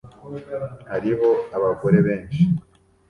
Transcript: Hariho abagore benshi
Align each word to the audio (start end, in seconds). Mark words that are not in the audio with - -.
Hariho 0.91 1.29
abagore 1.57 1.97
benshi 2.07 2.41